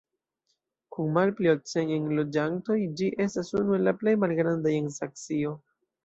Kun 0.93 1.09
malpli 1.17 1.49
ol 1.51 1.59
cent 1.71 1.91
enloĝantoj 1.97 2.77
ĝi 3.01 3.09
estas 3.25 3.51
unu 3.59 3.75
el 3.77 3.85
la 3.89 3.93
plej 3.99 4.15
malgrandaj 4.23 4.73
en 4.79 4.89
Saksio. 4.97 5.53